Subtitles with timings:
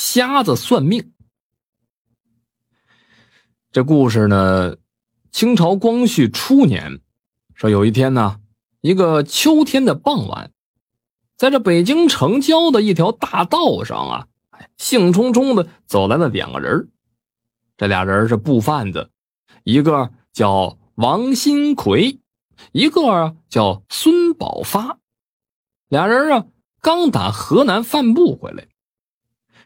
[0.00, 1.12] 瞎子算命。
[3.70, 4.78] 这故事呢，
[5.30, 7.00] 清朝光绪初年，
[7.54, 8.40] 说有一天呢，
[8.80, 10.52] 一个秋天的傍晚，
[11.36, 14.26] 在这北京城郊的一条大道上啊，
[14.78, 16.90] 兴冲冲的走来了两个人。
[17.76, 19.10] 这俩人是布贩子，
[19.64, 22.18] 一个叫王新奎，
[22.72, 24.98] 一个啊叫孙宝发。
[25.88, 26.46] 俩人啊，
[26.80, 28.66] 刚打河南贩布回来，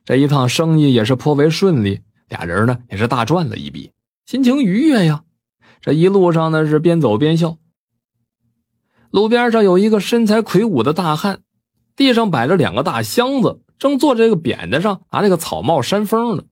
[0.05, 3.93] 这一趟生意也是颇为顺利，俩人呢也是大赚了一笔，
[4.27, 5.25] 心情愉悦呀。
[5.81, 7.57] 这一路上呢是边走边笑。
[9.11, 11.41] 路边上有一个身材魁梧的大汉，
[11.97, 16.45] 地上摆着两个大箱子，正坐这个扁担上拿那个草帽扇风呢。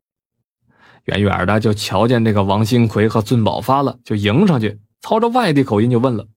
[1.05, 6.29] 远远的就瞧见这个王新奎和孙宝发了，就迎上去，操着外地口音就问了：“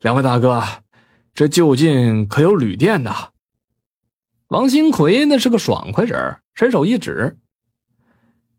[0.00, 0.62] 两位大哥。”
[1.32, 3.29] 这就近可有旅店呐？
[4.50, 7.38] 王新奎那是个爽快人，伸手一指，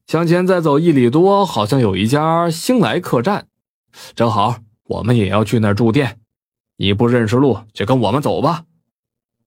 [0.08, 3.48] 向前再走一里多，好像有一家兴来客栈，
[4.16, 6.22] 正好我们也要去那儿住店。
[6.78, 8.64] 你不认识路，就跟我们走吧。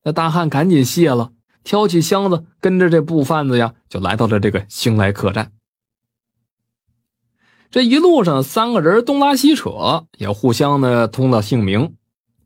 [0.03, 5.51] 那大汉赶紧谢了，挑起箱子，跟着这布贩子呀，就来到了这个兴来客栈。
[7.71, 11.97] 这一路上，三个人东拉西扯，也互相呢通了姓名。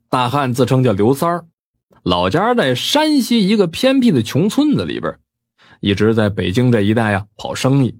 [0.07, 1.47] 大汉自称叫刘三儿，
[2.03, 5.19] 老家在山西一个偏僻的穷村子里边，
[5.81, 7.99] 一直在北京这一带呀跑生意。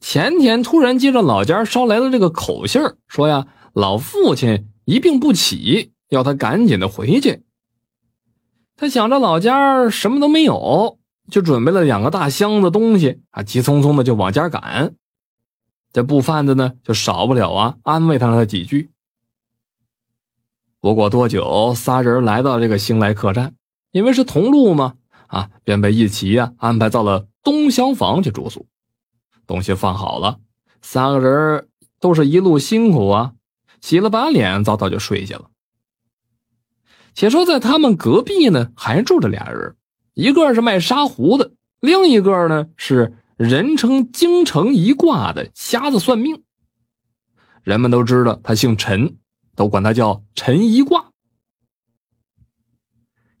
[0.00, 7.44] 前天突然接着老家捎来了这个口信说呀老父亲一病不起，要他赶紧的回去。
[8.76, 10.98] 他想着老家什么都没有，
[11.30, 14.94] 就准备了两个大箱子东西啊，急匆匆的就往家赶。
[15.92, 18.90] 这布贩子呢，就少不了啊安慰他了几句。
[20.82, 23.54] 不过多久，仨人来到这个兴来客栈，
[23.92, 24.94] 因为是同路嘛，
[25.28, 28.66] 啊，便被一起呀安排到了东厢房去住宿。
[29.46, 30.40] 东西放好了，
[30.80, 31.68] 三个人
[32.00, 33.34] 都是一路辛苦啊，
[33.80, 35.50] 洗了把脸，早早就睡下了。
[37.14, 39.76] 且说在他们隔壁呢，还住着俩人，
[40.14, 46.42] 一个是卖沙壶的，另一个呢是人称京城一卦的瞎子算命。
[47.62, 49.18] 人们都知道他姓陈。
[49.54, 51.06] 都管他叫陈一卦。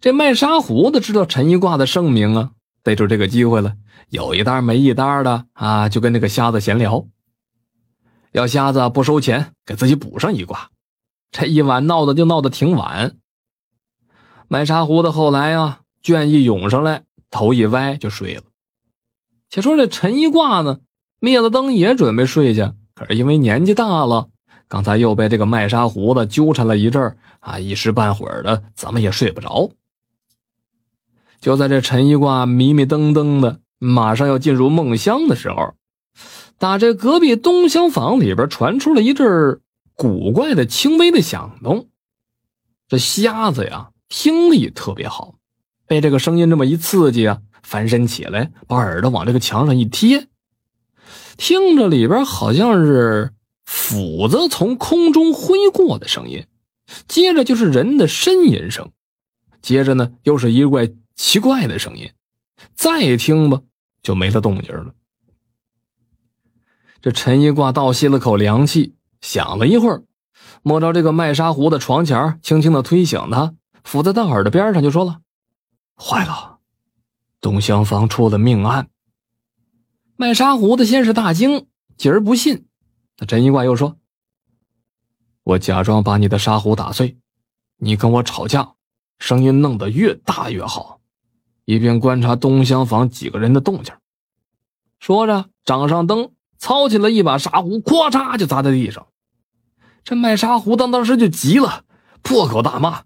[0.00, 2.50] 这卖沙壶的知道陈一卦的盛名啊，
[2.82, 3.76] 逮住这个机会了，
[4.08, 7.06] 有一单没一单的啊，就跟那个瞎子闲聊，
[8.32, 10.70] 要瞎子不收钱，给自己补上一卦。
[11.30, 13.16] 这一晚闹的就闹得挺晚。
[14.48, 18.42] 卖沙壶的后来啊，倦意涌上来，头一歪就睡了。
[19.48, 20.80] 且说这陈一卦呢，
[21.20, 24.30] 灭了灯也准备睡去，可是因为年纪大了。
[24.72, 29.70] 刚才又被这个卖沙壶的纠缠了一阵啊，一时半会儿的怎么也睡不着。
[31.42, 35.74] 就在这陈一挂迷迷瞪瞪的，马上要进入梦乡的时候，
[36.56, 39.60] 打这隔壁东厢房里边传出了一阵
[39.92, 41.88] 古怪的轻微的响动。
[42.88, 45.34] 这瞎子呀，听力特别好，
[45.86, 50.28] 被这个声音这么一刺激啊，翻身起来，把耳朵往这个墙上一贴，
[51.36, 53.32] 听着里边好像是。
[53.74, 56.46] 斧子从空中挥过的声音，
[57.08, 58.92] 接着就是人的呻吟声，
[59.62, 62.12] 接着呢又是一怪奇怪的声音，
[62.74, 63.62] 再听吧
[64.02, 64.94] 就没了动静了。
[67.00, 70.04] 这陈一挂倒吸了口凉气，想了一会儿，
[70.62, 73.54] 摸着这个卖沙壶的床前，轻轻的推醒他，
[73.84, 75.20] 伏在他耳朵边上就说了
[75.96, 76.58] ：“坏了，
[77.40, 78.90] 东厢房出了命案。”
[80.16, 81.66] 卖沙壶的先是大惊，
[81.96, 82.66] 继而不信。
[83.26, 83.96] 陈一挂又说
[85.44, 87.16] ：“我假装把你的沙壶打碎，
[87.76, 88.72] 你跟我吵架，
[89.18, 91.00] 声音弄得越大越好，
[91.64, 93.94] 以便观察东厢房几个人的动静。”
[94.98, 99.06] 说着，掌上灯，操起了一把沙壶，咵嚓就砸在地上。
[100.04, 101.84] 这卖沙壶的当时就急了，
[102.22, 103.02] 破口大骂。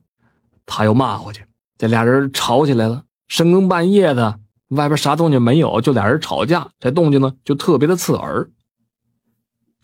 [0.65, 1.47] 他又骂回去，
[1.79, 3.05] 这俩人吵起来了。
[3.29, 8.51] 深更半夜的，外边啥动静没有，就俩人吵架，这动静呢就特别的刺耳。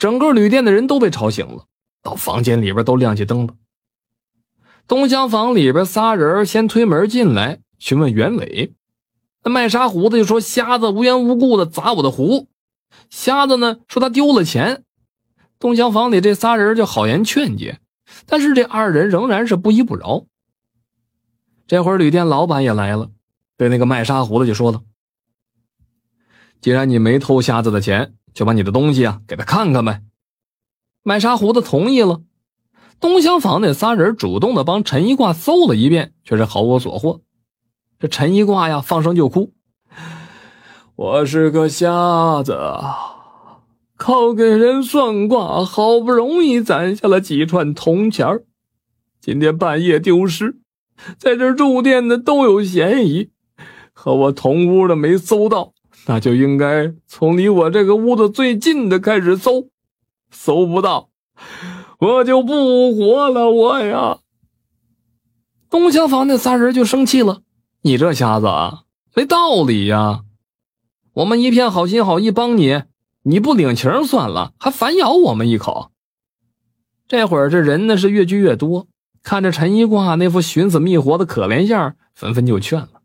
[0.02, 1.66] 整个旅店的人都被吵醒了，
[2.02, 3.54] 到房间里边都亮起灯了。
[4.88, 8.74] 东厢房里边仨人先推门进来，询问原委。
[9.44, 12.48] 那卖沙壶的就说：“瞎子无缘无故的砸我的壶。”
[13.10, 14.82] 瞎子呢说他丢了钱。
[15.60, 17.78] 东厢房里这仨人就好言劝解，
[18.26, 20.26] 但是这二人仍然是不依不饶。
[21.68, 23.12] 这会儿旅店老板也来了，
[23.56, 24.82] 对那个卖沙壶的就说了
[26.60, 30.02] ：“既然你没偷瞎子的钱。”就把你的东西啊给他看看呗。
[31.02, 32.22] 卖沙壶的同意了。
[33.00, 37.20] 东厢房那仨人主动的帮陈一挂搜了一遍，却是毫无所获。
[37.98, 39.52] 这陈一挂呀放声就哭
[40.94, 42.56] ：“我是个瞎子，
[43.96, 48.44] 靠给人算卦，好不容易攒下了几串铜钱儿，
[49.20, 50.58] 今天半夜丢失，
[51.18, 53.30] 在这住店的都有嫌疑，
[53.92, 55.72] 和我同屋的没搜到，
[56.06, 59.68] 那就应该从离我这个屋子最近的开始搜，
[60.30, 61.10] 搜不到，
[61.98, 64.18] 我就不活了，我呀！
[65.70, 67.42] 东厢房那仨人就生气了
[67.82, 68.82] ：“你这瞎子啊，
[69.14, 70.24] 没道理呀！”
[71.14, 72.82] 我们一片好心好意帮你，
[73.22, 75.92] 你不领情算了，还反咬我们一口。
[77.06, 78.88] 这会儿这人呢是越聚越多，
[79.22, 83.02] 看着陈一挂那副寻死觅活的可怜相，纷纷就劝了：“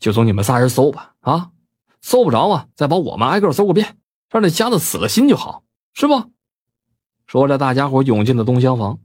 [0.00, 1.50] 就从你们仨人搜吧，啊，
[2.00, 3.96] 搜不着啊，再把我们挨个搜个遍，
[4.30, 5.62] 让那瞎子死了心就好，
[5.94, 6.30] 是不？”
[7.26, 9.00] 说着，大家伙涌进了东厢房。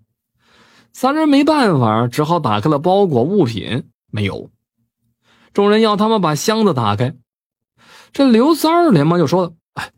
[0.94, 4.51] 三人没办法，只好打开了包裹物品，没有。
[5.51, 7.16] 众人要他们把箱子打开。
[8.12, 9.92] 这刘三儿连忙就说了：“哎，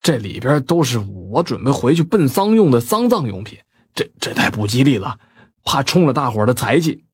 [0.00, 3.58] 这里边都是我准备回去奔丧用的丧葬用品，
[3.94, 5.18] 这这太不吉利了，
[5.64, 7.04] 怕冲了大伙的财气。”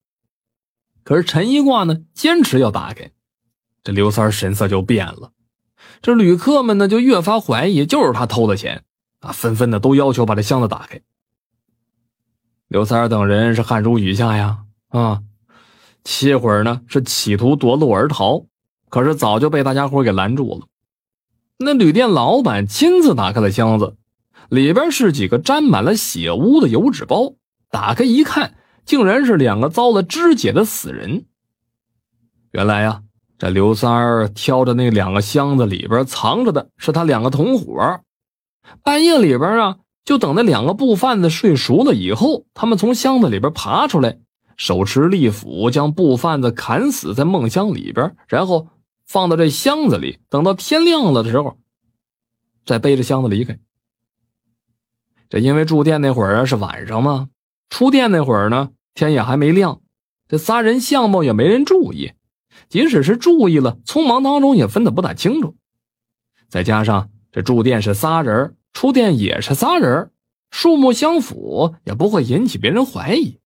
[1.05, 3.13] 可是陈一挂呢，坚持要打开，
[3.83, 5.33] 这刘三神色就变了。
[6.03, 8.85] 这旅客们呢，就越发怀疑就是他偷的钱
[9.21, 11.01] 啊，纷纷的都要求把这箱子打开。
[12.69, 15.23] 刘三等人是汗如雨下呀，啊，
[16.05, 18.47] 歇会儿呢是企图夺路而逃。
[18.91, 20.67] 可是早就被大家伙给拦住了。
[21.59, 23.97] 那旅店老板亲自打开了箱子，
[24.49, 27.35] 里边是几个沾满了血污的油纸包。
[27.71, 28.55] 打开一看，
[28.87, 31.27] 竟然是两个遭了肢解的死人。
[32.53, 33.03] 原来呀，
[33.39, 38.01] 这刘三儿挑着那两个箱子里边藏着的是他两个同伙。
[38.83, 44.19] 半夜里边啊，就等那两个布贩子睡熟了以后，他们从箱子里边爬出来，
[44.57, 48.69] 手持利斧将布贩子砍死在梦乡里边，然后。
[49.11, 51.57] 放到这箱子里，等到天亮了的时候，
[52.67, 53.59] 再背着箱子离开。
[55.31, 57.31] 这因为住店那会儿是晚上嘛，
[57.71, 59.81] 出店那会儿呢天也还没亮，
[60.29, 62.13] 这仨人相貌也没人注意，
[62.69, 65.57] 即使是注意了，匆忙当中也分得不大清楚。
[66.49, 70.11] 再加上这住店是仨人，出店也是仨人，
[70.51, 73.39] 数目相符，也不会引起别人怀疑。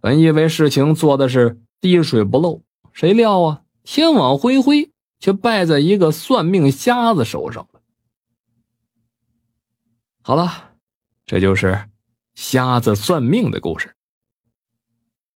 [0.00, 2.62] 本以为事情做的是滴水不漏，
[2.92, 3.62] 谁料啊！
[3.82, 7.80] 天网恢恢，却败在一个算命瞎子手上了。
[10.22, 10.74] 好了，
[11.26, 11.88] 这就是
[12.34, 13.94] 瞎子算命的故事。